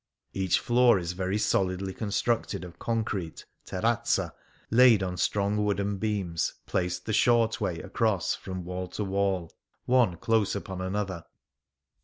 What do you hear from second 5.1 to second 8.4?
strong wooden beams placed the short way across